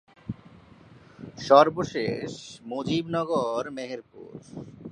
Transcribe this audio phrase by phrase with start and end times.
[1.39, 2.31] সর্বশেষ
[2.65, 4.33] মুজিবনগর, মেহেরপুর।